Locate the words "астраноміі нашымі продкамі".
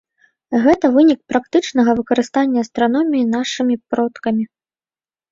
2.65-4.43